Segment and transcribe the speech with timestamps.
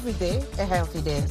[0.00, 1.22] Every day, a healthy day.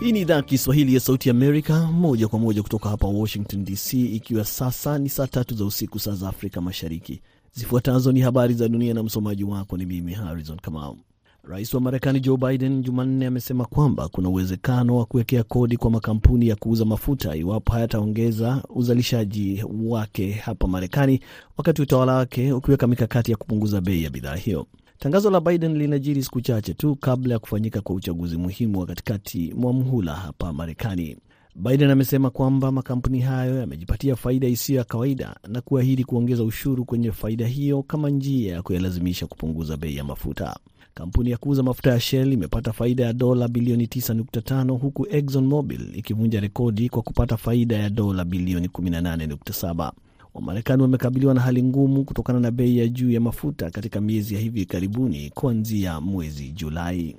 [0.00, 3.92] Hii ni idhaa ya Kiswahili ya Sauti Amerika, moja kwa moja kutoka hapa Washington DC,
[3.94, 7.20] ikiwa sasa ni saa tatu za usiku, saa za Afrika Mashariki.
[7.52, 10.98] Zifuatazo ni habari za dunia na msomaji wako ni mimi Harrison Kamau.
[11.44, 16.48] Rais wa Marekani Joe Biden Jumanne amesema kwamba kuna uwezekano wa kuwekea kodi kwa makampuni
[16.48, 21.20] ya kuuza mafuta iwapo hayataongeza uzalishaji wake hapa Marekani,
[21.56, 24.66] wakati utawala wake ukiweka mikakati ya kupunguza bei ya bidhaa hiyo.
[24.98, 29.54] Tangazo la Biden linajiri siku chache tu kabla ya kufanyika kwa uchaguzi muhimu wa katikati
[29.56, 31.16] mwa mhula hapa Marekani.
[31.54, 37.12] Biden amesema kwamba makampuni hayo yamejipatia faida isiyo ya kawaida na kuahidi kuongeza ushuru kwenye
[37.12, 40.56] faida hiyo kama njia ya kuyalazimisha kupunguza bei ya mafuta.
[40.94, 45.80] Kampuni ya kuuza mafuta ya Shell imepata faida ya dola bilioni 9.5 huku Exxon Mobil
[45.98, 49.92] ikivunja rekodi kwa kupata faida ya dola bilioni 18.7.
[50.34, 54.40] Wamarekani wamekabiliwa na hali ngumu kutokana na bei ya juu ya mafuta katika miezi ya
[54.40, 57.16] hivi karibuni kuanzia mwezi Julai.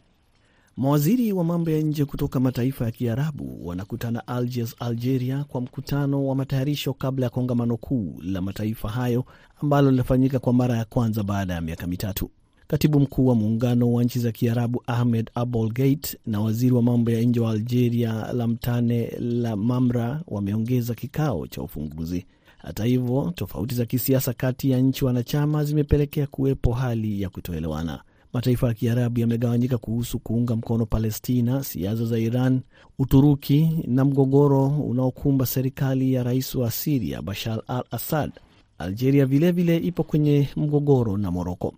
[0.78, 6.36] Mawaziri wa mambo ya nje kutoka mataifa ya Kiarabu wanakutana Algiers, Algeria, kwa mkutano wa
[6.36, 9.26] matayarisho kabla ya kongamano kuu la mataifa hayo
[9.62, 12.30] ambalo linafanyika kwa mara ya kwanza baada ya miaka mitatu.
[12.72, 17.12] Katibu mkuu wa muungano wa nchi za Kiarabu Ahmed Abol Gate na waziri wa mambo
[17.12, 22.26] ya nje wa Algeria Lamtane Lamamra wameongeza kikao cha ufunguzi.
[22.58, 28.02] Hata hivyo, tofauti za kisiasa kati ya nchi wanachama zimepelekea kuwepo hali ya kutoelewana.
[28.34, 32.62] Mataifa ya Kiarabu yamegawanyika kuhusu kuunga mkono Palestina, siasa za Iran,
[33.00, 38.32] Uturuki na mgogoro unaokumba serikali ya rais wa Siria Bashar al Assad.
[38.78, 41.74] Algeria vilevile vile ipo kwenye mgogoro na Moroko.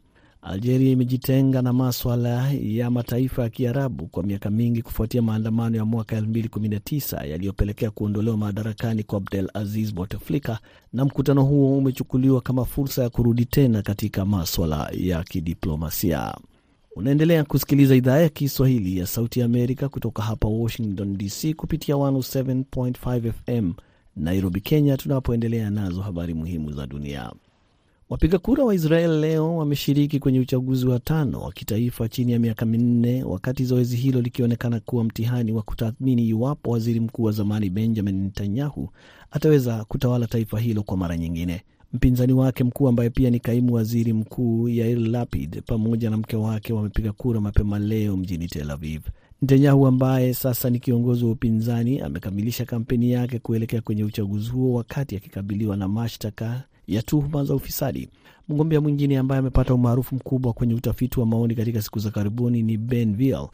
[0.45, 6.19] Algeria imejitenga na maswala ya mataifa ya Kiarabu kwa miaka mingi kufuatia maandamano ya mwaka
[6.21, 10.59] 2019 yaliyopelekea kuondolewa madarakani kwa Abdel Aziz Bouteflika,
[10.93, 16.35] na mkutano huo umechukuliwa kama fursa ya kurudi tena katika maswala ya kidiplomasia.
[16.95, 23.31] Unaendelea kusikiliza idhaa ya Kiswahili ya Sauti ya Amerika kutoka hapa Washington DC kupitia 107.5
[23.31, 23.73] FM
[24.15, 27.31] Nairobi, Kenya, tunapoendelea nazo habari muhimu za dunia.
[28.13, 32.65] Wapiga kura wa Israel leo wameshiriki kwenye uchaguzi wa tano wa kitaifa chini ya miaka
[32.65, 38.23] minne, wakati zoezi hilo likionekana kuwa mtihani wa kutathmini iwapo waziri mkuu wa zamani Benjamin
[38.23, 38.89] Netanyahu
[39.31, 41.61] ataweza kutawala taifa hilo kwa mara nyingine.
[41.93, 46.73] Mpinzani wake mkuu ambaye pia ni kaimu waziri mkuu Yair Lapid pamoja na mke wake
[46.73, 49.01] wamepiga kura mapema leo mjini Tel Aviv.
[49.41, 55.15] Netanyahu ambaye sasa ni kiongozi wa upinzani amekamilisha kampeni yake kuelekea kwenye uchaguzi huo wakati
[55.15, 58.09] akikabiliwa na mashtaka ya tuhuma za ufisadi.
[58.49, 62.77] Mgombea mwingine ambaye amepata umaarufu mkubwa kwenye utafiti wa maoni katika siku za karibuni ni
[62.77, 63.47] Ben Vial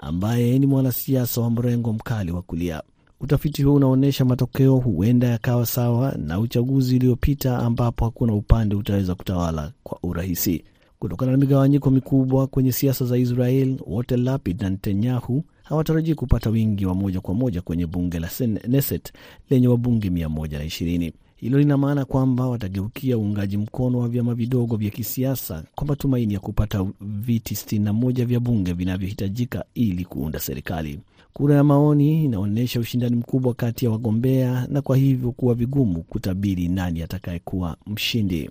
[0.00, 2.82] ambaye ni mwanasiasa wa mrengo mkali wa kulia.
[3.20, 9.72] Utafiti huo unaonyesha matokeo huenda yakawa sawa na uchaguzi uliopita ambapo hakuna upande utaweza kutawala
[9.82, 10.64] kwa urahisi.
[10.98, 16.86] Kutokana na migawanyiko mikubwa kwenye siasa za Israel, wote Lapid na Netanyahu hawatarajii kupata wingi
[16.86, 19.12] wa moja kwa moja kwenye bunge la Knesset
[19.50, 21.12] lenye wabunge 120.
[21.42, 26.40] Hilo lina maana kwamba watageukia uungaji mkono wa vyama vidogo vya kisiasa kwa matumaini ya
[26.40, 31.00] kupata viti 61 vya bunge vinavyohitajika ili kuunda serikali.
[31.32, 36.68] Kura ya maoni inaonyesha ushindani mkubwa kati ya wagombea na kwa hivyo kuwa vigumu kutabiri
[36.68, 38.50] nani atakayekuwa mshindi.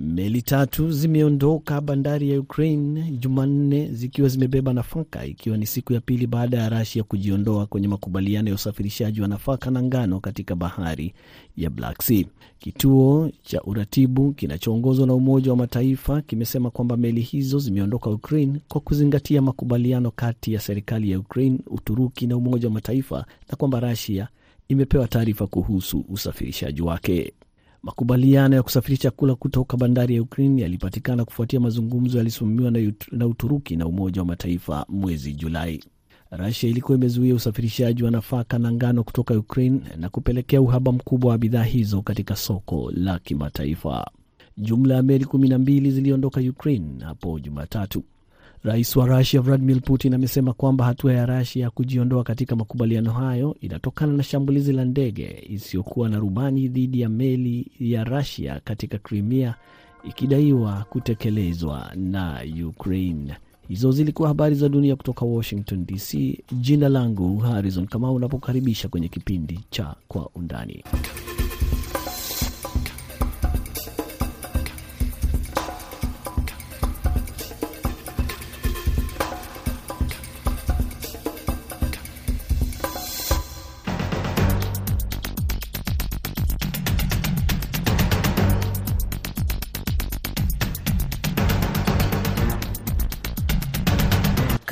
[0.00, 6.26] Meli tatu zimeondoka bandari ya Ukraine Jumanne zikiwa zimebeba nafaka, ikiwa ni siku ya pili
[6.26, 11.14] baada ya Rasia kujiondoa kwenye makubaliano ya usafirishaji wa nafaka na ngano katika bahari
[11.56, 12.24] ya Black Sea.
[12.58, 18.80] Kituo cha uratibu kinachoongozwa na Umoja wa Mataifa kimesema kwamba meli hizo zimeondoka Ukraine kwa
[18.80, 24.28] kuzingatia makubaliano kati ya serikali ya Ukraine, Uturuki na Umoja wa Mataifa na kwamba Rasia
[24.68, 27.32] imepewa taarifa kuhusu usafirishaji wake.
[27.86, 32.70] Makubaliano ya kusafirisha chakula kutoka bandari ya Ukraine yalipatikana kufuatia mazungumzo yaliyosimamiwa
[33.12, 35.84] na Uturuki na Umoja wa Mataifa mwezi Julai.
[36.30, 41.38] Rusia ilikuwa imezuia usafirishaji wa nafaka na ngano kutoka Ukraine na kupelekea uhaba mkubwa wa
[41.38, 44.10] bidhaa hizo katika soko la kimataifa.
[44.56, 48.02] Jumla ya meli kumi na mbili ziliondoka Ukraine hapo Jumatatu.
[48.64, 54.12] Rais wa Rusia Vladimir Putin amesema kwamba hatua ya Rusia kujiondoa katika makubaliano hayo inatokana
[54.12, 59.54] na shambulizi la ndege isiyokuwa na rubani dhidi ya meli ya Rusia katika Crimea
[60.04, 63.34] ikidaiwa kutekelezwa na Ukraine.
[63.68, 66.38] Hizo zilikuwa habari za dunia kutoka Washington DC.
[66.52, 70.84] Jina langu Harrison Kamau, unapokaribisha kwenye kipindi cha Kwa Undani.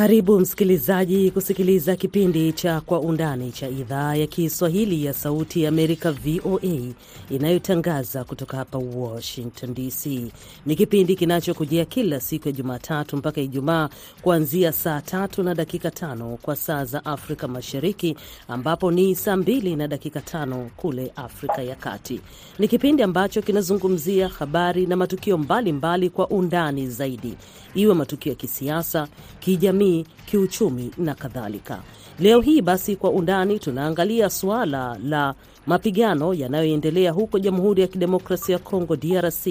[0.04, 6.12] Karibu msikilizaji kusikiliza kipindi cha Kwa Undani cha idhaa ya Kiswahili ya Sauti ya Amerika,
[6.12, 6.92] VOA,
[7.30, 10.32] inayotangaza kutoka hapa Washington DC.
[10.66, 13.88] Ni kipindi kinachokujia kila siku ya Jumatatu mpaka Ijumaa,
[14.22, 18.16] kuanzia saa tatu na dakika tano kwa saa za Afrika Mashariki,
[18.48, 22.20] ambapo ni saa mbili na dakika tano kule Afrika ya Kati.
[22.58, 27.34] Ni kipindi ambacho kinazungumzia habari na matukio mbalimbali mbali kwa undani zaidi,
[27.74, 29.08] iwe matukio ya kisiasa,
[29.40, 29.93] kijamii,
[30.26, 31.82] kiuchumi na kadhalika.
[32.18, 35.34] Leo hii basi, kwa undani tunaangalia suala la
[35.66, 39.46] mapigano yanayoendelea huko Jamhuri ya Kidemokrasia ya Kongo DRC,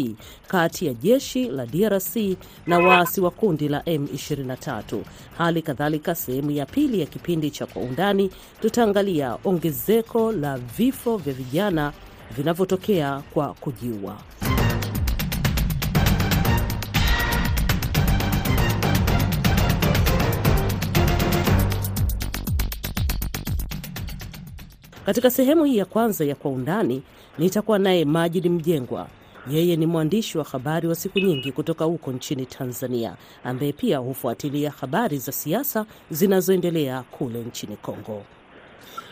[0.47, 2.15] kati ya jeshi la DRC
[2.67, 4.99] na waasi wa kundi la M23.
[5.37, 8.29] Hali kadhalika, sehemu ya pili ya kipindi cha Kwa Undani
[8.61, 11.93] tutaangalia ongezeko la vifo vya vijana
[12.37, 14.17] vinavyotokea kwa kujiua.
[25.05, 27.03] Katika sehemu hii ya kwanza ya Kwa Undani
[27.37, 29.07] nitakuwa naye Majid Mjengwa.
[29.51, 34.71] Yeye ni mwandishi wa habari wa siku nyingi kutoka huko nchini Tanzania, ambaye pia hufuatilia
[34.71, 38.23] habari za siasa zinazoendelea kule nchini Kongo.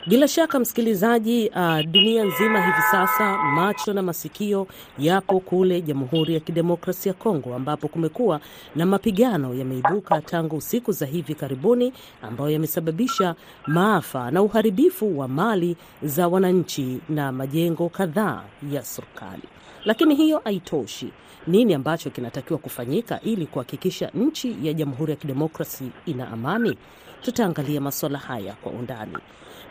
[0.07, 4.67] Bila shaka msikilizaji, uh, dunia nzima hivi sasa macho na masikio
[4.99, 8.39] yapo kule Jamhuri ya Kidemokrasia ya Kongo, ambapo kumekuwa
[8.75, 13.35] na mapigano yameibuka tangu siku za hivi karibuni, ambayo yamesababisha
[13.67, 19.43] maafa na uharibifu wa mali za wananchi na majengo kadhaa ya serikali.
[19.85, 21.11] Lakini hiyo haitoshi.
[21.47, 26.77] Nini ambacho kinatakiwa kufanyika ili kuhakikisha nchi ya Jamhuri ya Kidemokrasi ina amani?
[27.21, 29.17] Tutaangalia masuala haya kwa undani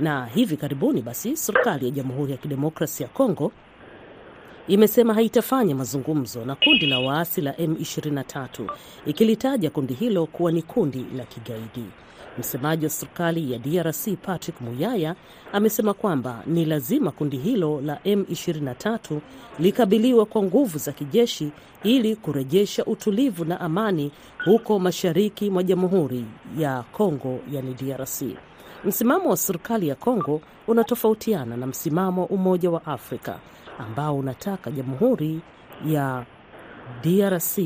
[0.01, 3.53] na hivi karibuni basi serikali ya Jamhuri ya Kidemokrasia ya Kongo
[4.69, 8.49] imesema haitafanya mazungumzo na kundi la waasi la M23
[9.07, 11.85] ikilitaja kundi hilo kuwa ni kundi la kigaidi.
[12.39, 15.15] Msemaji wa serikali ya DRC Patrick Muyaya
[15.53, 19.19] amesema kwamba ni lazima kundi hilo la M23
[19.59, 21.51] likabiliwa kwa nguvu za kijeshi
[21.83, 24.11] ili kurejesha utulivu na amani
[24.45, 26.25] huko mashariki mwa Jamhuri
[26.59, 28.23] ya Kongo, yani DRC.
[28.85, 33.39] Msimamo wa serikali ya Kongo unatofautiana na msimamo wa Umoja wa Afrika
[33.79, 35.41] ambao unataka Jamhuri
[35.87, 36.25] ya
[37.03, 37.59] DRC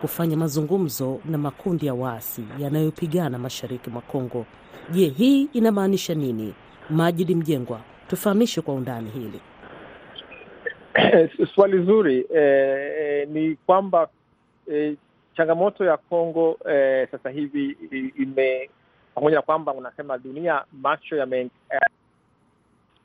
[0.00, 4.46] kufanya mazungumzo na makundi ya waasi yanayopigana mashariki mwa Kongo.
[4.90, 6.54] Je, hii inamaanisha nini?
[6.90, 9.40] Majidi Mjengwa, tufahamishe kwa undani hili.
[11.54, 12.26] Swali zuri.
[12.34, 14.08] Eh, ni kwamba
[14.72, 14.94] eh,
[15.36, 17.76] changamoto ya Kongo eh, sasa hivi
[18.18, 18.70] ime
[19.14, 21.80] pamoja na kwamba unasema dunia macho yame eh,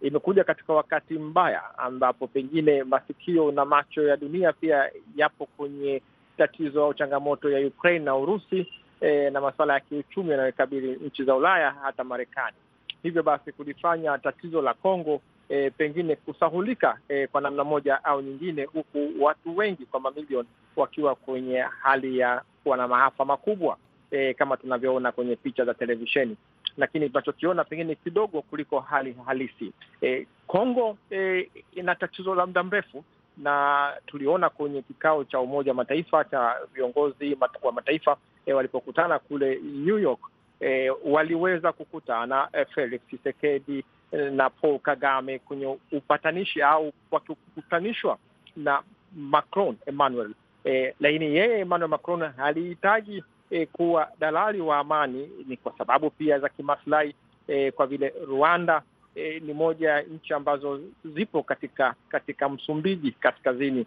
[0.01, 6.01] imekuja katika wakati mbaya ambapo pengine masikio na macho ya dunia pia yapo kwenye
[6.37, 8.67] tatizo au changamoto ya Ukraine na Urusi
[9.01, 12.57] e, na masuala ya kiuchumi yanayokabili nchi za Ulaya hata Marekani.
[13.03, 18.63] Hivyo basi kulifanya tatizo la Kongo e, pengine kusahulika e, kwa namna moja au nyingine,
[18.63, 23.77] huku watu wengi kwa mamilioni wakiwa kwenye hali ya kuwa na maafa makubwa.
[24.11, 26.37] E, kama tunavyoona kwenye picha za televisheni,
[26.77, 29.71] lakini tunachokiona pengine kidogo kuliko hali halisi.
[30.01, 33.03] E, Kongo e, ina tatizo la muda mrefu,
[33.37, 39.55] na tuliona kwenye kikao cha Umoja wa Mataifa cha viongozi wa mataifa e, walipokutana kule
[39.63, 40.19] New York
[40.61, 43.83] e, waliweza kukutana e, Felix Tshisekedi
[44.31, 48.17] na Paul Kagame kwenye upatanishi au wakikutanishwa
[48.55, 48.81] na
[49.15, 50.33] Macron Emmanuel
[50.65, 56.39] e, lakini yeye Emmanuel Macron alihitaji E, kuwa dalali wa amani ni kwa sababu pia
[56.39, 57.15] za kimaslahi
[57.47, 58.81] e, kwa vile Rwanda
[59.15, 63.85] e, ni moja ya nchi ambazo zipo katika katika Msumbiji kaskazini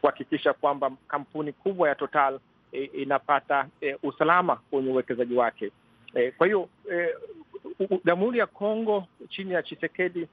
[0.00, 2.38] kuhakikisha kwamba kampuni kubwa ya Total
[2.72, 5.70] e, inapata e, usalama kwenye uwekezaji wake.
[6.14, 6.68] E, kwa hiyo
[8.04, 10.28] Jamhuri e, ya Kongo chini ya Chisekedi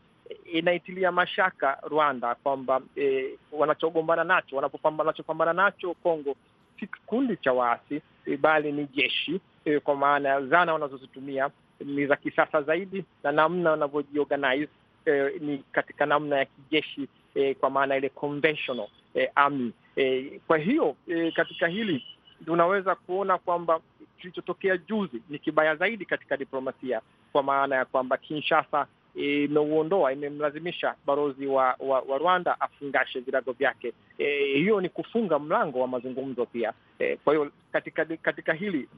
[0.53, 6.35] inaitilia mashaka Rwanda kwamba e, wanachogombana nacho wanachopambana nacho Kongo
[6.79, 8.01] si kikundi cha waasi
[8.37, 11.49] bali ni jeshi e, kwa maana zana wanazozitumia
[11.85, 14.69] ni za kisasa zaidi na namna wanavyojiorganize
[15.05, 19.71] e, ni katika namna ya kijeshi e, kwa maana ile conventional e, army.
[19.95, 22.03] E, kwa hiyo e, katika hili
[22.45, 23.79] tunaweza kuona kwamba
[24.17, 28.87] kilichotokea juzi ni kibaya zaidi katika diplomasia, kwa maana ya kwamba Kinshasa
[29.19, 33.93] imeuondoa imemlazimisha balozi wa, wa, wa Rwanda afungashe virago vyake.
[34.17, 36.73] E, hiyo ni kufunga mlango wa mazungumzo pia.
[36.99, 38.89] E, kwa hiyo katika katika hili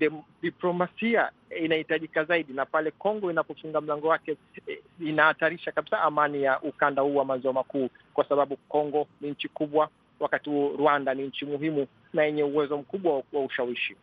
[0.41, 4.37] diplomasia inahitajika zaidi, na pale Kongo inapofunga mlango wake
[4.67, 9.49] e, inahatarisha kabisa amani ya ukanda huu wa maziwa makuu, kwa sababu Kongo ni nchi
[9.49, 13.95] kubwa, wakati huo Rwanda ni nchi muhimu na yenye uwezo mkubwa wa ushawishi.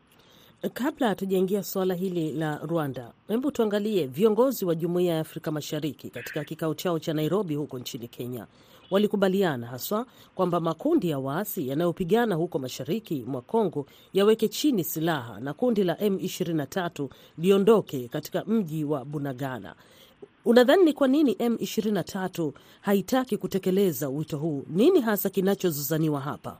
[0.62, 6.44] Kabla hatujaingia suala hili la Rwanda, hebu tuangalie viongozi wa Jumuiya ya Afrika Mashariki katika
[6.44, 8.46] kikao chao cha Nairobi huko nchini Kenya
[8.90, 15.52] walikubaliana haswa kwamba makundi ya waasi yanayopigana huko mashariki mwa Kongo yaweke chini silaha na
[15.54, 19.74] kundi la M23 liondoke katika mji wa Bunagana.
[20.44, 24.64] Unadhani ni kwa nini M23 haitaki kutekeleza wito huu?
[24.70, 26.58] Nini hasa kinachozozaniwa hapa?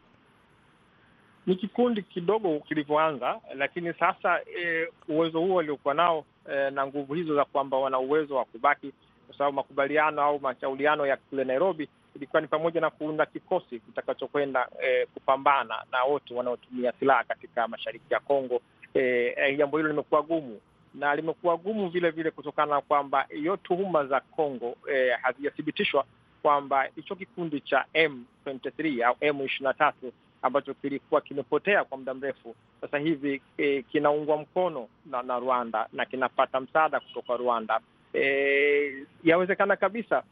[1.49, 7.35] Ni kikundi kidogo kilivyoanza, lakini sasa e, uwezo huo waliokuwa nao e, na nguvu hizo
[7.35, 8.93] za kwamba wana uwezo wa kubaki,
[9.27, 14.69] kwa sababu makubaliano au mashauriano ya kule Nairobi ilikuwa ni pamoja na kuunda kikosi kitakachokwenda
[14.83, 18.61] e, kupambana na wote wanaotumia silaha katika mashariki ya Kongo.
[18.95, 20.61] E, jambo hilo limekuwa gumu
[20.95, 26.05] na limekuwa gumu vile vile kutokana na kwamba hiyo tuhuma za Kongo e, hazijathibitishwa
[26.43, 32.15] kwamba hicho kikundi cha M23 au M ishirini na tatu ambacho kilikuwa kimepotea kwa muda
[32.15, 37.81] mrefu sasa hivi e, kinaungwa mkono na, na Rwanda na kinapata msaada kutoka Rwanda.
[38.15, 40.23] E, yawezekana kabisa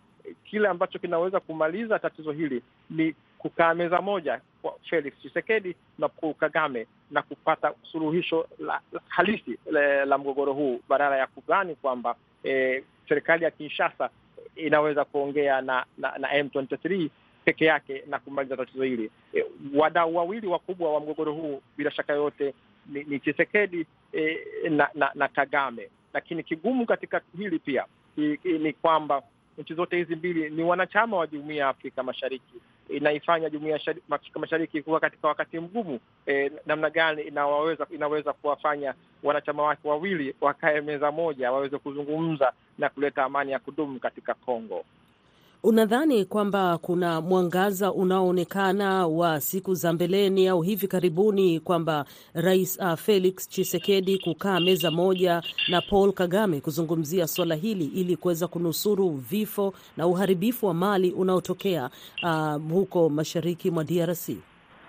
[0.45, 6.35] kile ambacho kinaweza kumaliza tatizo hili ni kukaa meza moja kwa Felix Tshisekedi na Paul
[6.35, 12.17] Kagame na kupata suluhisho la, la halisi la, la mgogoro huu badala ya kudhani kwamba
[12.45, 14.11] e, serikali ya Kinshasa
[14.57, 17.09] inaweza kuongea na, na, na M23
[17.47, 19.11] peke yake na kumaliza tatizo hili.
[19.35, 22.55] E, wadau wawili wakubwa wa mgogoro huu bila shaka yote
[22.87, 24.39] ni, ni Chisekedi e,
[24.71, 27.85] na, na, na Kagame, lakini kigumu katika hili pia
[28.19, 29.23] i, i, ni kwamba
[29.59, 32.55] nchi zote hizi mbili ni wanachama wa Jumuiya ya Afrika Mashariki.
[32.89, 36.01] Inaifanya Jumuiya ya Afrika Mashariki kuwa katika wakati mgumu.
[36.27, 42.89] E, namna gani inaweza inaweza kuwafanya wanachama wake wawili wakae meza moja waweze kuzungumza na
[42.89, 44.85] kuleta amani ya kudumu katika Kongo.
[45.63, 52.95] Unadhani kwamba kuna mwangaza unaoonekana wa siku za mbeleni au hivi karibuni kwamba Rais uh,
[52.95, 59.75] Felix Tshisekedi kukaa meza moja na Paul Kagame kuzungumzia swala hili ili kuweza kunusuru vifo
[59.97, 61.91] na uharibifu wa mali unaotokea
[62.23, 64.29] uh, huko mashariki mwa DRC?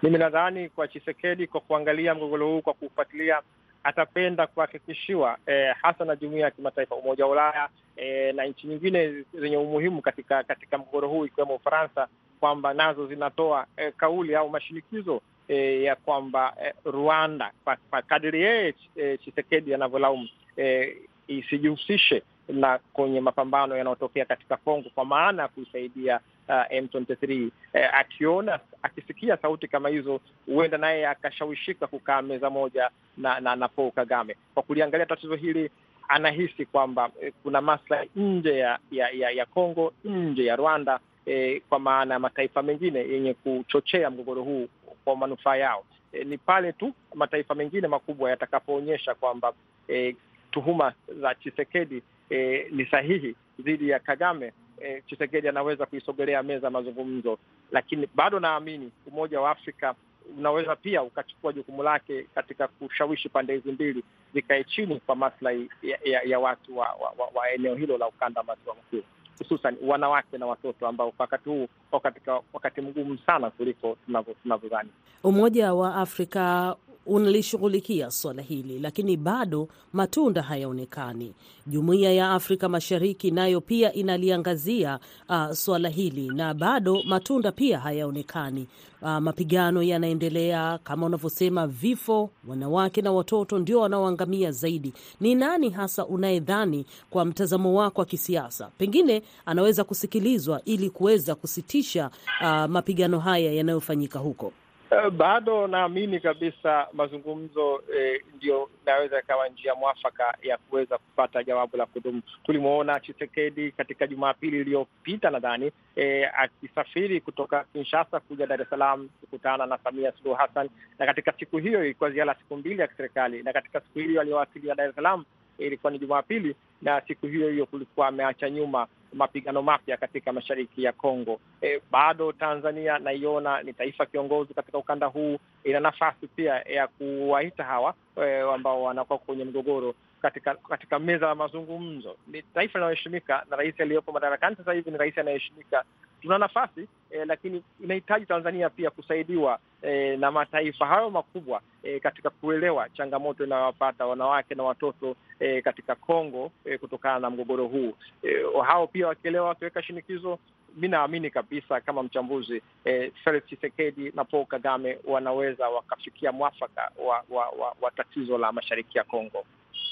[0.03, 3.41] Mimi nadhani kwa Tshisekedi, kwa kuangalia mgogoro huu, kwa kufuatilia
[3.87, 9.23] atapenda kuhakikishiwa eh, hasa na jumuiya ya kimataifa, Umoja wa Ulaya eh, na nchi nyingine
[9.33, 12.07] zenye umuhimu katika katika mgogoro huu ikiwemo Ufaransa
[12.39, 17.51] kwamba nazo zinatoa eh, kauli au mashinikizo eh, ya kwamba eh, Rwanda
[17.89, 20.27] kwa kadiri yeye eh, Chisekedi anavyolaumu
[20.57, 27.49] eh, isijihusishe na kwenye mapambano yanayotokea katika Kongo kwa maana ya kuisaidia uh, M23.
[27.73, 33.67] Eh, akiona akisikia sauti kama hizo, huenda naye akashawishika kukaa meza moja na, na, na
[33.67, 34.35] Paul Kagame.
[34.53, 35.69] Kwa kuliangalia tatizo hili,
[36.07, 41.61] anahisi kwamba eh, kuna maslahi nje ya ya, ya ya Kongo, nje ya Rwanda eh,
[41.69, 44.67] kwa maana ya mataifa mengine yenye kuchochea mgogoro huu
[45.05, 45.83] kwa manufaa yao.
[46.11, 49.53] Eh, ni pale tu mataifa mengine makubwa yatakapoonyesha kwamba
[49.87, 50.15] eh,
[50.57, 57.37] tuhuma za Chisekedi E, ni sahihi dhidi ya Kagame e, Chisekedi anaweza kuisogelea meza mazungumzo,
[57.71, 59.95] lakini bado naamini Umoja wa Afrika
[60.37, 65.99] unaweza pia ukachukua jukumu lake katika kushawishi pande hizi mbili zikae chini kwa maslahi ya,
[66.05, 69.03] ya, ya watu wa, wa, wa, eneo hilo la ukanda wa maziwa makuu,
[69.39, 71.67] hususan wanawake na watoto ambao kwa wakati huu
[72.03, 73.97] katika wakati mgumu sana kuliko
[74.43, 74.89] tunavyodhani.
[75.23, 76.75] Umoja wa Afrika
[77.07, 81.33] unalishughulikia suala hili lakini bado matunda hayaonekani.
[81.67, 84.99] Jumuiya ya Afrika Mashariki nayo pia inaliangazia
[85.29, 88.67] uh, suala hili na bado matunda pia hayaonekani.
[89.01, 94.93] Uh, mapigano yanaendelea kama unavyosema, vifo, wanawake na watoto ndio wanaoangamia zaidi.
[95.21, 102.09] Ni nani hasa unayedhani kwa mtazamo wako wa kisiasa pengine anaweza kusikilizwa ili kuweza kusitisha
[102.41, 104.53] uh, mapigano haya yanayofanyika huko?
[104.91, 111.77] Uh, bado naamini kabisa mazungumzo eh, ndio inaweza ikawa njia mwafaka ya kuweza kupata jawabu
[111.77, 112.21] la kudumu.
[112.43, 119.65] Tulimwona Chisekedi katika Jumapili iliyopita nadhani, eh, akisafiri kutoka Kinshasa kuja Dar es Salaam kukutana
[119.65, 123.53] na Samia Suluhu Hassan, na katika siku hiyo ilikuwa ziara siku mbili ya kiserikali, na
[123.53, 125.25] katika siku hiyo aliyowasilia Dar es Salaam
[125.57, 130.91] ilikuwa ni Jumapili, na siku hiyo hiyo kulikuwa ameacha nyuma mapigano mapya katika mashariki ya
[130.93, 131.39] Kongo.
[131.61, 137.63] E, bado Tanzania naiona ni taifa kiongozi katika ukanda huu, ina nafasi pia ya kuwaita
[137.63, 142.15] hawa e, ambao wanakuwa kwenye mgogoro katika katika meza ya mazungumzo.
[142.27, 145.83] Ni taifa linaloheshimika na rais aliyopo madarakani sasa hivi ni rais anayeheshimika.
[146.27, 152.29] Tuna nafasi e, lakini inahitaji Tanzania pia kusaidiwa e, na mataifa hayo makubwa e, katika
[152.29, 157.93] kuelewa changamoto inayowapata wanawake na watoto e, katika Kongo e, kutokana na mgogoro huu.
[158.23, 158.35] E,
[158.67, 160.39] hao pia wakielewa, wakiweka shinikizo
[160.77, 167.23] mi naamini kabisa kama mchambuzi eh, Felix Tshisekedi na Paul Kagame wanaweza wakafikia mwafaka wa,
[167.29, 169.45] wa, wa, wa tatizo la mashariki ya Kongo.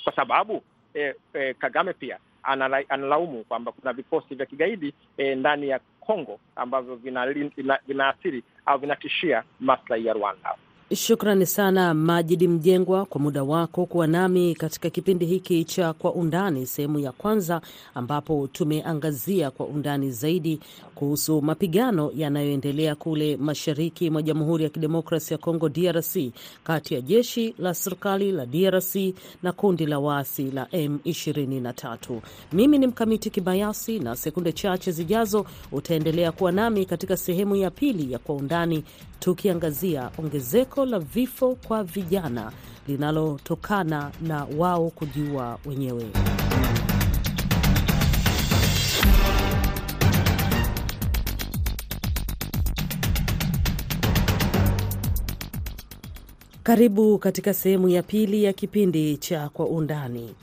[0.03, 0.63] Kwa sababu
[0.93, 6.39] eh, eh, Kagame pia anala, analaumu kwamba kuna vikosi vya kigaidi eh, ndani ya Kongo
[6.55, 7.51] ambavyo vinaathiri
[7.87, 10.55] vina, au vinatishia maslahi ya Rwanda.
[10.93, 16.65] Shukrani sana Majidi Mjengwa kwa muda wako kuwa nami katika kipindi hiki cha Kwa Undani
[16.65, 17.61] sehemu ya kwanza,
[17.95, 20.59] ambapo tumeangazia kwa undani zaidi
[20.95, 26.17] kuhusu mapigano yanayoendelea kule mashariki mwa Jamhuri ya Kidemokrasi ya Kongo, DRC,
[26.63, 28.95] kati ya jeshi la serikali la DRC
[29.43, 32.19] na kundi la waasi la M23.
[32.53, 38.11] Mimi ni Mkamiti Kibayasi, na sekunde chache zijazo utaendelea kuwa nami katika sehemu ya pili
[38.13, 38.83] ya Kwa Undani
[39.19, 42.51] tukiangazia ongezeko la vifo kwa vijana
[42.87, 46.05] linalotokana na wao kujiua wenyewe.
[56.63, 60.35] Karibu katika sehemu ya pili ya kipindi cha Kwa Undani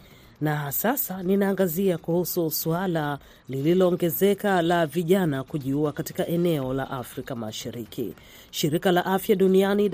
[0.42, 3.18] na sasa ninaangazia kuhusu suala
[3.48, 8.14] lililoongezeka la vijana kujiua katika eneo la Afrika Mashariki.
[8.50, 9.90] Shirika la Afya Duniani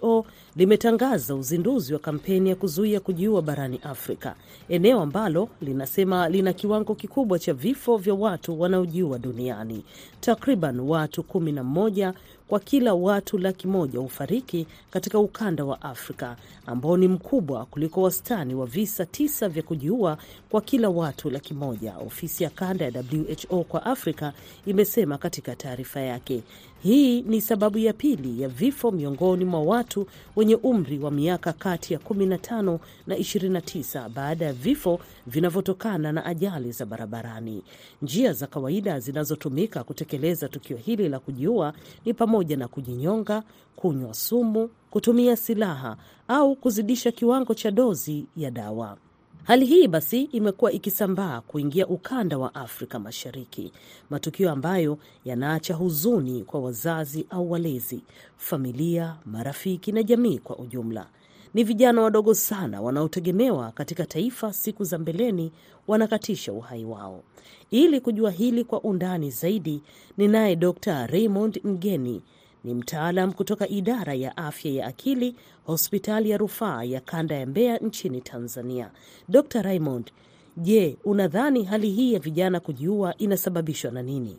[0.00, 4.34] WHO limetangaza uzinduzi wa kampeni ya kuzuia kujiua barani Afrika,
[4.68, 9.84] eneo ambalo linasema lina kiwango kikubwa cha vifo vya watu wanaojiua duniani.
[10.20, 12.14] Takriban watu kumi na mmoja
[12.52, 18.54] kwa kila watu laki moja hufariki katika ukanda wa Afrika ambao ni mkubwa kuliko wastani
[18.54, 20.18] wa visa tisa vya kujiua
[20.50, 23.04] kwa kila watu laki moja, ofisi ya kanda ya
[23.50, 24.32] WHO kwa Afrika
[24.66, 26.42] imesema katika taarifa yake.
[26.82, 31.92] Hii ni sababu ya pili ya vifo miongoni mwa watu wenye umri wa miaka kati
[31.94, 37.62] ya 15 na 29 baada ya vifo vinavyotokana na ajali za barabarani.
[38.02, 41.72] Njia za kawaida zinazotumika kutekeleza tukio hili la kujiua
[42.04, 43.42] ni pamoja na kujinyonga,
[43.76, 45.96] kunywa sumu, kutumia silaha
[46.28, 48.96] au kuzidisha kiwango cha dozi ya dawa.
[49.44, 53.72] Hali hii basi imekuwa ikisambaa kuingia ukanda wa Afrika Mashariki,
[54.10, 58.02] matukio ambayo yanaacha huzuni kwa wazazi au walezi,
[58.36, 61.06] familia, marafiki na jamii kwa ujumla.
[61.54, 65.52] Ni vijana wadogo sana wanaotegemewa katika taifa siku za mbeleni
[65.88, 67.22] wanakatisha uhai wao.
[67.70, 69.82] Ili kujua hili kwa undani zaidi,
[70.16, 71.06] ninaye Dr.
[71.06, 72.22] Raymond Mgeni
[72.64, 77.78] ni mtaalam kutoka idara ya afya ya akili hospitali ya rufaa ya kanda ya Mbeya
[77.78, 78.90] nchini Tanzania.
[79.28, 79.62] Dr.
[79.62, 80.12] Raymond,
[80.56, 84.36] je, unadhani hali hii ya vijana kujiua inasababishwa na nini?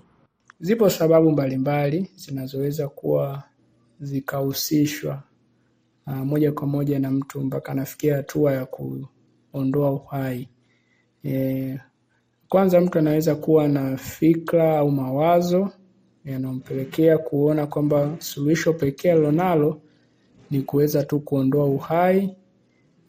[0.60, 3.44] Zipo sababu mbalimbali zinazoweza kuwa
[4.00, 5.24] zikahusishwa
[6.08, 10.50] uh, moja kwa moja na mtu mpaka anafikia hatua ya kuondoa uhai.
[11.26, 11.80] E,
[12.50, 15.70] kwanza mtu anaweza kuwa na fikra au mawazo
[16.26, 19.82] yanayompelekea kuona kwamba suluhisho pekee alilonalo
[20.52, 22.36] ni kuweza tu kuondoa uhai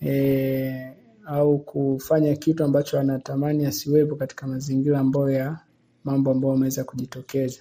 [0.03, 0.91] e,
[1.27, 5.59] au kufanya kitu ambacho anatamani asiwepo katika mazingira ambayo ya
[6.05, 7.61] mambo ambayo ameweza kujitokeza.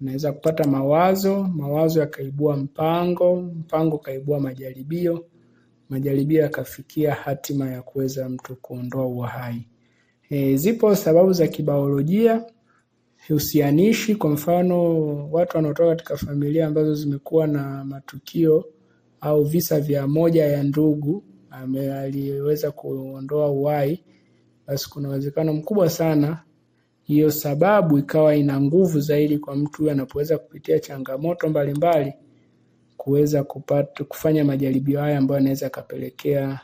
[0.00, 5.24] Anaweza kupata mawazo, mawazo yakaibua mpango, mpango kaibua majaribio,
[5.88, 9.66] majaribio yakafikia hatima ya kuweza mtu kuondoa uhai.
[10.30, 12.44] E, zipo sababu za kibiolojia
[13.28, 14.14] husianishi.
[14.14, 14.96] Kwa mfano,
[15.30, 18.64] watu wanaotoka katika familia ambazo zimekuwa na matukio
[19.20, 21.24] au visa vya moja ya ndugu
[22.02, 24.04] aliweza kuondoa uhai,
[24.66, 26.42] basi kuna uwezekano mkubwa sana
[27.02, 32.12] hiyo sababu ikawa ina nguvu zaidi kwa mtu anapoweza kupitia changamoto mbalimbali
[32.96, 36.60] kuweza kupata kufanya majaribio haya ambayo anaweza akapelekea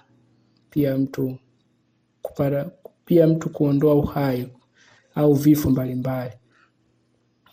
[0.70, 1.38] pia mtu
[2.22, 2.70] kupata,
[3.04, 4.48] pia mtu kuondoa uhai
[5.14, 6.32] au vifo mbalimbali.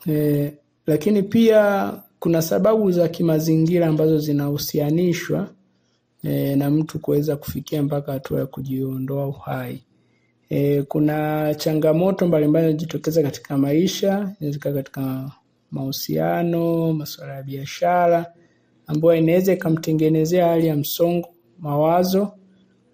[0.07, 0.53] E,
[0.87, 5.49] lakini pia kuna sababu za kimazingira ambazo zinahusianishwa
[6.23, 9.83] e, na mtu kuweza kufikia mpaka hatua ya kujiondoa uhai.
[10.49, 15.31] E, kuna changamoto mbalimbali zinajitokeza katika maisha, inaweza katika
[15.71, 18.25] mahusiano, masuala ya biashara
[18.87, 22.31] ambayo inaweza ikamtengenezea hali ya msongo mawazo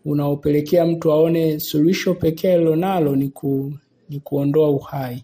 [0.06, 3.74] unaopelekea mtu aone suluhisho pekee alilonalo ni, ku,
[4.10, 5.24] ni kuondoa uhai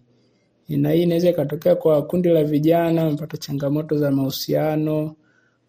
[0.77, 5.15] na hii inaweza ikatokea kwa kundi la vijana wamepata changamoto za mahusiano.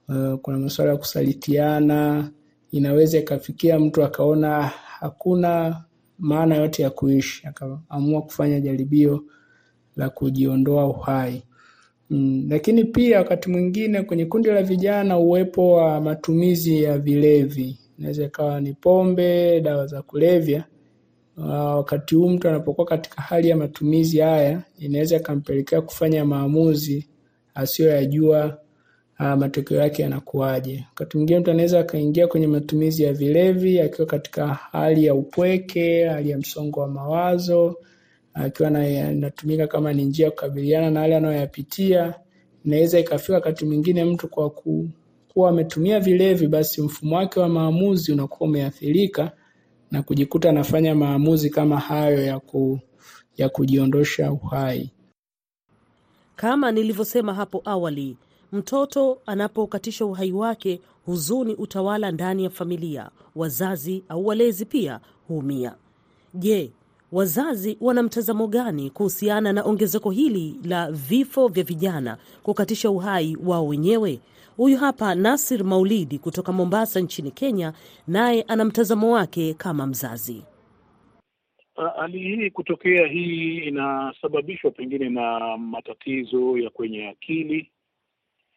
[0.08, 2.30] Uh, kuna masuala ya kusalitiana.
[2.70, 4.62] Inaweza ikafikia mtu akaona
[5.00, 5.84] hakuna
[6.18, 9.24] maana yote ya kuishi, akaamua kufanya jaribio
[9.96, 11.42] la kujiondoa uhai.
[12.10, 18.24] Mm, lakini pia wakati mwingine kwenye kundi la vijana, uwepo wa matumizi ya vilevi inaweza
[18.24, 20.64] ikawa ni pombe, dawa za kulevya,
[21.36, 27.08] uh, wakati huu mtu anapokuwa katika hali ya matumizi haya inaweza ikampelekea kufanya maamuzi
[27.54, 28.58] asiyoyajua
[29.20, 30.84] uh, matokeo yake yanakuwaje.
[30.88, 36.30] Wakati mwingine mtu anaweza akaingia kwenye matumizi ya vilevi akiwa katika hali ya upweke, hali
[36.30, 37.76] ya msongo wa mawazo,
[38.34, 42.14] akiwa anatumika kama ni njia ya kukabiliana na yale anayoyapitia.
[42.64, 44.88] Inaweza ikafika wakati mwingine mtu kwa ku,
[45.32, 49.32] kuwa ametumia vilevi, basi mfumo wake wa maamuzi unakuwa umeathirika
[49.92, 52.78] na kujikuta anafanya maamuzi kama hayo ya, ku,
[53.36, 54.90] ya kujiondosha uhai.
[56.36, 58.16] Kama nilivyosema hapo awali,
[58.52, 63.10] mtoto anapokatisha uhai wake, huzuni utawala ndani ya familia.
[63.36, 65.74] Wazazi au walezi pia huumia.
[66.34, 66.70] Je,
[67.12, 73.66] wazazi wana mtazamo gani kuhusiana na ongezeko hili la vifo vya vijana kukatisha uhai wao
[73.66, 74.20] wenyewe?
[74.56, 77.72] Huyu hapa Nasir Maulidi kutoka Mombasa nchini Kenya,
[78.06, 80.44] naye ana mtazamo wake kama mzazi.
[81.96, 87.70] Hali hii kutokea hii inasababishwa pengine na matatizo ya kwenye akili,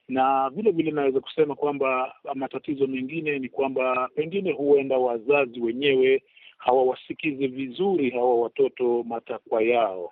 [0.08, 6.24] na vile vile naweza kusema kwamba matatizo mengine ni kwamba pengine huenda wazazi wenyewe
[6.58, 10.12] hawawasikizi vizuri hawa watoto matakwa yao,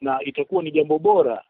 [0.00, 1.42] na itakuwa ni jambo bora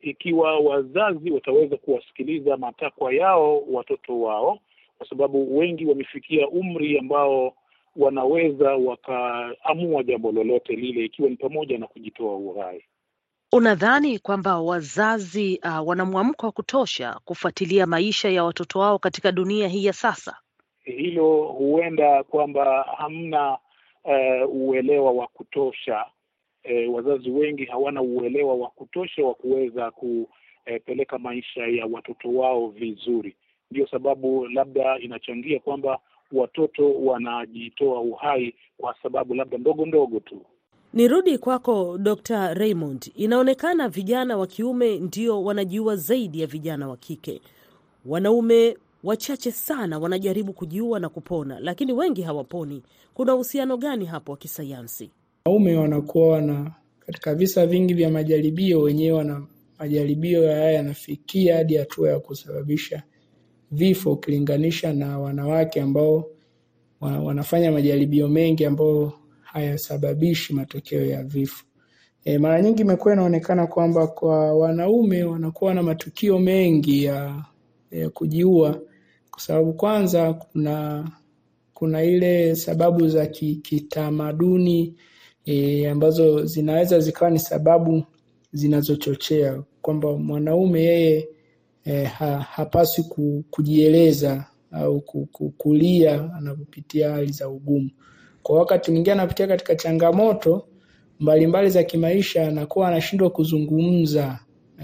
[0.00, 4.58] ikiwa wazazi wataweza kuwasikiliza matakwa yao watoto wao,
[4.98, 7.54] kwa sababu wengi wamefikia umri ambao
[7.96, 12.84] wanaweza wakaamua jambo lolote lile, ikiwa ni pamoja na kujitoa uhai.
[13.52, 19.68] Unadhani kwamba wazazi uh, wana mwamko wa kutosha kufuatilia maisha ya watoto wao katika dunia
[19.68, 20.36] hii ya sasa?
[20.84, 23.58] Hilo huenda kwamba hamna
[24.04, 26.04] uh, uelewa wa kutosha.
[26.64, 33.36] Uh, wazazi wengi hawana uelewa wa kutosha wa kuweza kupeleka maisha ya watoto wao vizuri.
[33.70, 35.98] Ndio sababu labda inachangia kwamba
[36.32, 40.42] watoto wanajitoa uhai kwa sababu labda ndogo ndogo tu.
[40.94, 42.54] Nirudi kwako Dr.
[42.54, 47.40] Raymond, inaonekana vijana wa kiume ndio wanajiua zaidi ya vijana wa kike.
[48.06, 52.82] Wanaume wachache sana wanajaribu kujiua na kupona, lakini wengi hawaponi.
[53.14, 55.10] Kuna uhusiano gani hapo wa kisayansi?
[55.46, 56.74] Wanaume wanakuwa wana
[57.06, 59.46] katika visa vingi vya majaribio, wenyewe wana
[59.78, 63.02] majaribio haya yanafikia hadi hatua ya kusababisha
[63.70, 66.26] vifo ukilinganisha na wanawake ambao
[67.00, 71.64] wanafanya majaribio mengi ambayo hayasababishi matokeo ya vifo.
[72.24, 77.44] E, mara nyingi imekuwa inaonekana kwamba kwa wanaume wanakuwa na matukio mengi ya,
[77.90, 78.80] ya kujiua
[79.30, 81.04] kwa sababu kwanza kuna
[81.74, 84.94] kuna ile sababu za kitamaduni
[85.44, 88.02] e, ambazo zinaweza zikawa ni sababu
[88.52, 91.28] zinazochochea kwamba mwanaume yeye
[91.84, 93.04] e, ha, hapaswi
[93.50, 95.00] kujieleza au
[95.58, 97.90] kulia anapopitia hali za ugumu.
[98.42, 100.66] Kwa wakati mwingine anapitia katika changamoto
[101.20, 104.38] mbalimbali mbali za kimaisha, anakuwa anashindwa kuzungumza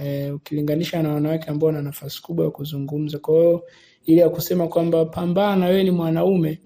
[0.04, 3.18] e, ukilinganisha na wanawake ambao wana nafasi kubwa ya kuzungumza.
[3.18, 3.64] Kwa hiyo
[4.04, 6.60] ile ya kusema kwamba pambana, wewe ni mwanaume,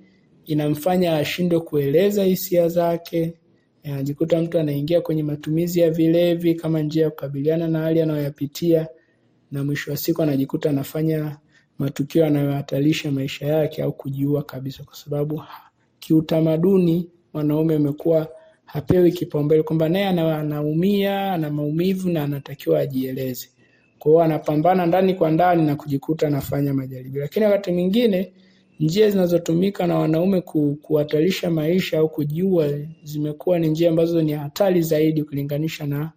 [0.44, 3.35] inamfanya ashindwe kueleza hisia zake.
[3.84, 8.88] Anajikuta mtu anaingia kwenye matumizi ya vilevi kama njia ya kukabiliana na hali anayoyapitia,
[9.52, 11.36] na mwisho wa siku anajikuta anafanya
[11.78, 15.42] matukio yanayohatarisha maisha yake au kujiua kabisa, kwa sababu
[15.98, 18.28] kiutamaduni mwanaume amekuwa
[18.64, 23.48] hapewi kipaumbele, kwamba naye anaumia, ana maumivu na anatakiwa ajieleze.
[23.98, 28.32] Kwa hiyo anapambana ndani kwa ndani na kujikuta anafanya majaribio, lakini wakati mwingine
[28.80, 32.68] njia zinazotumika na wanaume ku, kuhatarisha maisha au kujiua
[33.02, 36.12] zimekuwa ni njia ambazo ni hatari zaidi ukilinganisha na,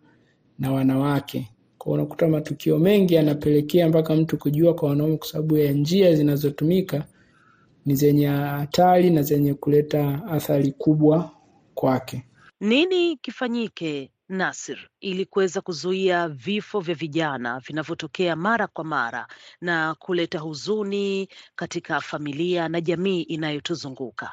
[0.60, 1.49] na wanawake.
[1.78, 7.06] Kwa unakuta matukio mengi yanapelekea mpaka mtu kujiua kwa wanaume kwa sababu ya njia zinazotumika
[7.86, 11.32] ni zenye hatari na zenye kuleta athari kubwa
[11.73, 12.23] kwake.
[12.62, 19.28] Nini kifanyike, Nasir, ili kuweza kuzuia vifo vya vijana vinavyotokea mara kwa mara
[19.62, 24.32] na kuleta huzuni katika familia na jamii inayotuzunguka?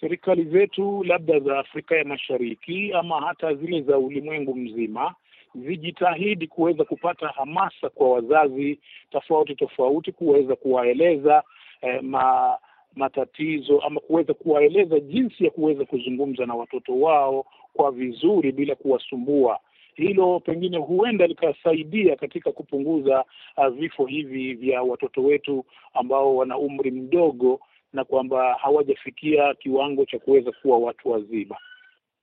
[0.00, 5.14] Serikali zetu labda za Afrika ya Mashariki ama hata zile za ulimwengu mzima
[5.54, 11.42] zijitahidi kuweza kupata hamasa kwa wazazi tofauti tofauti, kuweza kuwaeleza
[11.80, 12.56] eh, ma
[12.94, 19.58] matatizo ama kuweza kuwaeleza jinsi ya kuweza kuzungumza na watoto wao kwa vizuri bila kuwasumbua.
[19.94, 23.24] Hilo pengine huenda likasaidia katika kupunguza
[23.56, 27.60] uh, vifo hivi vya watoto wetu ambao wana umri mdogo
[27.92, 31.56] na kwamba hawajafikia kiwango cha kuweza kuwa watu wazima.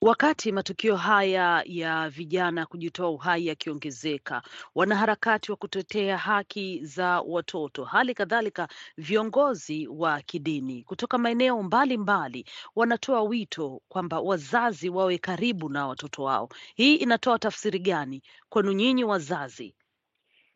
[0.01, 4.41] Wakati matukio haya ya vijana kujitoa uhai yakiongezeka,
[4.75, 13.21] wanaharakati wa kutetea haki za watoto, hali kadhalika viongozi wa kidini kutoka maeneo mbalimbali wanatoa
[13.23, 16.49] wito kwamba wazazi wawe karibu na watoto wao.
[16.75, 19.75] Hii inatoa tafsiri gani kwenu nyinyi wazazi?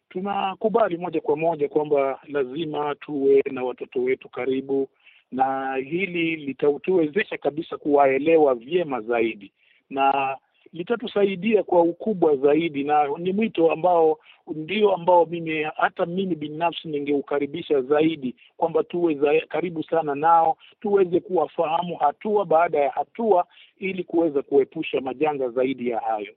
[0.09, 4.89] Tunakubali moja kwa moja kwamba lazima tuwe na watoto wetu karibu
[5.33, 9.51] na hili litatuwezesha kabisa kuwaelewa vyema zaidi
[9.89, 10.37] na
[10.73, 14.19] litatusaidia kwa ukubwa zaidi, na ni mwito ambao
[14.55, 21.19] ndio ambao mimi hata mimi binafsi ningeukaribisha zaidi, kwamba tuwe za, karibu sana nao, tuweze
[21.19, 23.45] kuwafahamu hatua baada ya hatua,
[23.77, 26.33] ili kuweza kuepusha majanga zaidi ya hayo.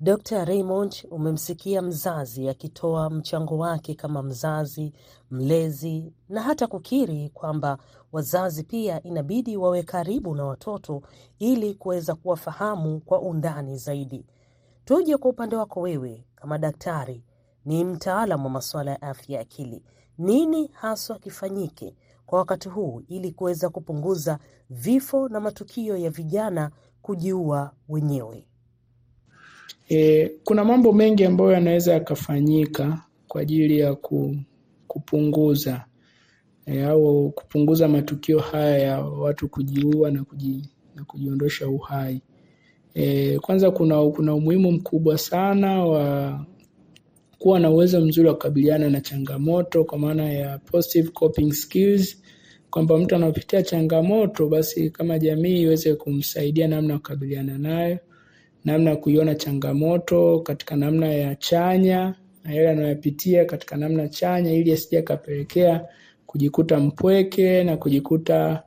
[0.00, 0.44] Dr.
[0.44, 4.92] Raymond, umemsikia mzazi akitoa mchango wake kama mzazi,
[5.30, 7.78] mlezi na hata kukiri kwamba
[8.12, 11.02] wazazi pia inabidi wawe karibu na watoto
[11.38, 14.26] ili kuweza kuwafahamu kwa undani zaidi.
[14.84, 17.24] Tuje kwa upande wako wewe kama daktari,
[17.64, 19.82] ni mtaalamu wa masuala ya afya ya akili.
[20.18, 21.94] Nini haswa kifanyike
[22.26, 24.38] kwa wakati huu ili kuweza kupunguza
[24.70, 26.70] vifo na matukio ya vijana
[27.02, 28.47] kujiua wenyewe?
[29.88, 34.36] E, kuna mambo mengi ambayo yanaweza yakafanyika kwa ajili ya ku,
[34.88, 35.84] kupunguza
[36.66, 42.22] e, au kupunguza matukio haya ya watu kujiua na, kuji, na kujiondosha uhai.
[42.94, 46.46] E, kwanza kuna, kuna umuhimu mkubwa sana wa
[47.38, 52.22] kuwa na uwezo mzuri wa kukabiliana na changamoto kwa maana ya positive coping skills,
[52.70, 57.98] kwamba mtu anapitia changamoto basi kama jamii iweze kumsaidia namna ya kukabiliana nayo
[58.72, 64.72] namna ya kuiona changamoto katika namna ya chanya na yale anayoyapitia katika namna chanya, ili
[64.72, 65.84] asije akapelekea
[66.26, 68.62] kujikuta mpweke na kujikuta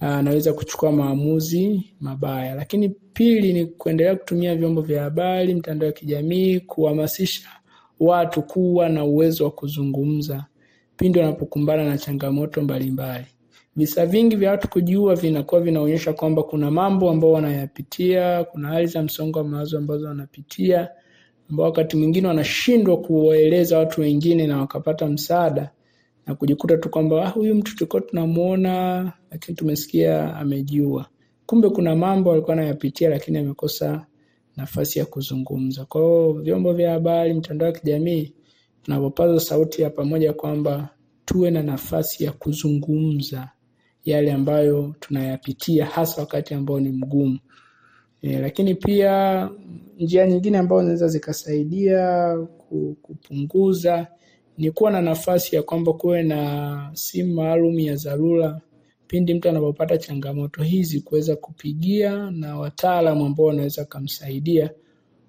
[0.00, 2.54] anaweza kuchukua maamuzi mabaya.
[2.54, 7.48] Lakini pili ni kuendelea kutumia vyombo vya habari, mitandao ya kijamii, kuhamasisha
[8.00, 10.44] watu kuwa na uwezo wa kuzungumza
[10.96, 13.24] pindi wanapokumbana na changamoto mbalimbali.
[13.78, 19.02] Visa vingi vya watu kujiua vinakuwa vinaonyesha kwamba kuna mambo ambao wanayapitia, kuna hali za
[19.02, 20.88] msongo wa mawazo ambazo wanapitia,
[21.50, 25.70] ambao wakati mwingine wanashindwa kuwaeleza watu wengine na wakapata msaada
[26.26, 31.06] na kujikuta tu kwamba ah, huyu mtu tulikuwa tunamuona, lakini tumesikia amejiua.
[31.46, 34.06] Kumbe kuna mambo alikuwa anayapitia, lakini amekosa
[34.56, 35.84] nafasi ya kuzungumza.
[35.84, 38.32] Kwa hiyo vyombo vya habari, mtandao wa kijamii,
[38.82, 40.88] tunapopaza sauti ya pamoja kwamba
[41.24, 43.48] tuwe na nafasi ya kuzungumza
[44.04, 47.38] yale ambayo tunayapitia hasa wakati ambao ni mgumu.
[48.22, 49.48] E, lakini pia
[49.98, 52.34] njia nyingine ambazo zinaweza zikasaidia
[53.02, 54.06] kupunguza
[54.58, 58.60] ni kuwa na nafasi ya kwamba kuwe na simu maalum ya dharura
[59.06, 64.70] pindi mtu anapopata changamoto hizi, kuweza kupigia na wataalamu ambao wanaweza kumsaidia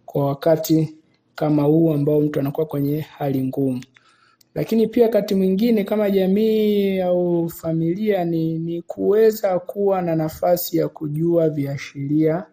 [0.06, 0.96] kwa wakati
[1.36, 3.82] kama huu ambao mtu anakuwa kwenye hali ngumu
[4.56, 10.88] lakini pia wakati mwingine kama jamii au familia ni, ni kuweza kuwa na nafasi ya
[10.90, 12.44] kujua viashiria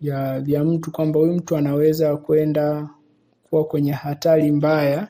[0.00, 2.88] vya, vya mtu kwamba huyu mtu anaweza kwenda
[3.50, 5.08] kuwa kwenye hatari mbaya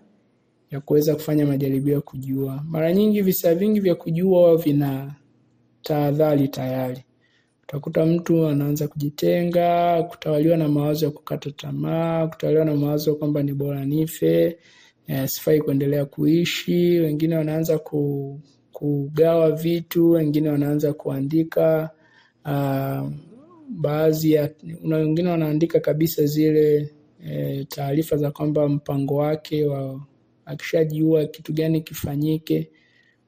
[0.71, 2.65] ya kuweza kufanya majaribio ya kujiua.
[2.69, 5.15] Mara nyingi visa vingi vya kujiua vina
[5.83, 7.05] tahadhari tayari.
[7.63, 13.53] Utakuta mtu anaanza kujitenga, kutawaliwa na mawazo ya kukata tamaa, kutawaliwa na mawazo kwamba ni
[13.53, 14.59] bora nife
[15.07, 16.99] Eh, sifai kuendelea kuishi.
[16.99, 18.41] Wengine wanaanza ku,
[18.73, 21.91] kugawa vitu, wengine wanaanza kuandika
[22.45, 23.11] uh,
[23.69, 24.51] baadhi ya
[24.85, 26.91] wengine wanaandika kabisa zile
[27.27, 30.01] e, taarifa za kwamba mpango wake wa
[30.45, 32.71] akishajiua kitu gani kifanyike,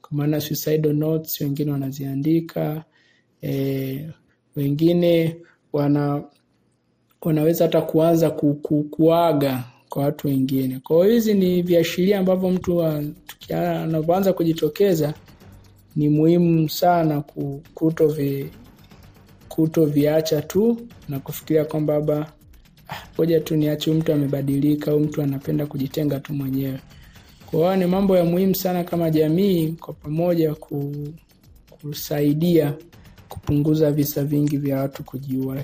[0.03, 2.85] kwa maana suicidal notes, wengine wanaziandika
[3.43, 4.11] e,
[4.57, 5.37] wengine
[5.73, 6.25] wana
[7.21, 10.81] wanaweza hata kuanza ku, ku, kuaga kwa watu wengine.
[10.85, 12.83] Kwa hiyo hizi ni viashiria ambavyo mtu
[13.55, 15.15] anapoanza kujitokeza,
[15.97, 17.23] ni muhimu sana
[17.75, 18.51] kuto vi,
[19.49, 22.27] kuto viacha tu na kufikiria kwamba
[23.15, 26.79] ngoja ah, tu niache mtu amebadilika au mtu anapenda kujitenga tu mwenyewe.
[27.47, 30.55] Kwa hiyo ni mambo ya muhimu sana kama jamii kwa pamoja
[31.81, 32.75] kusaidia
[33.29, 35.57] kupunguza visa vingi vya watu kujiua.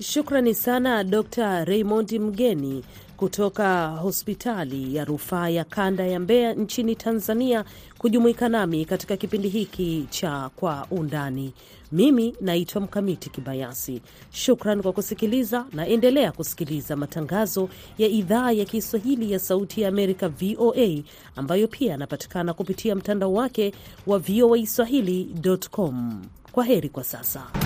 [0.00, 1.64] Shukrani sana Dr.
[1.64, 2.84] Raymond Mgeni
[3.16, 7.64] kutoka hospitali ya rufaa ya kanda ya Mbeya nchini Tanzania
[7.98, 11.52] kujumuika nami katika kipindi hiki cha Kwa Undani.
[11.92, 14.02] Mimi naitwa Mkamiti Kibayasi.
[14.30, 20.28] Shukran kwa kusikiliza na endelea kusikiliza matangazo ya idhaa ya Kiswahili ya Sauti ya Amerika,
[20.28, 21.02] VOA,
[21.36, 23.72] ambayo pia yanapatikana kupitia mtandao wake
[24.06, 26.24] wa voa swahili.com.
[26.52, 27.65] Kwa heri kwa sasa.